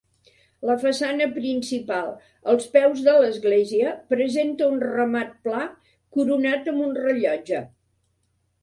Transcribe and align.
La 0.67 0.75
façana 0.83 1.27
principal, 1.35 2.09
als 2.55 2.65
peus 2.77 3.03
de 3.09 3.15
l'església, 3.25 3.93
presenta 4.15 4.71
un 4.77 4.83
remat 4.89 5.37
pla, 5.47 5.63
coronat 6.19 6.75
amb 6.75 6.87
un 6.91 7.01
rellotge. 7.07 7.63